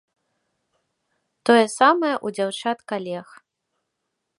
Тое 1.49 1.61
самае 1.79 2.11
ў 2.25 2.41
дзяўчат-калег. 2.41 3.27